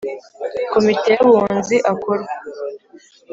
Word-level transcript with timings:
Komite 0.71 1.09
y 1.15 1.19
Abunzi 1.25 1.77
akorwa 1.91 2.33